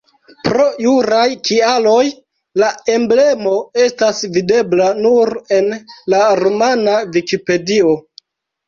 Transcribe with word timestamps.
Pro 0.45 0.63
juraj 0.85 1.25
kialoj 1.49 1.99
la 2.63 2.71
emblemo 2.95 3.53
estas 3.85 4.25
videbla 4.39 4.91
nur 5.05 5.37
en 5.61 5.71
la 6.17 6.25
rumana 6.45 7.01
vikipedio. 7.17 7.99